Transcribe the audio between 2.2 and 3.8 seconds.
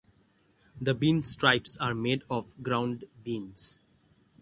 of ground beans.